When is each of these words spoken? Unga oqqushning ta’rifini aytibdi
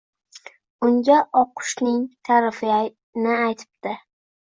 Unga 0.87 1.19
oqqushning 1.43 2.01
ta’rifini 2.31 3.39
aytibdi 3.39 3.99